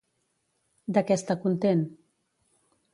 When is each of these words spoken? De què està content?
De 0.97 1.05
què 1.11 1.19
està 1.21 1.37
content? 1.47 1.87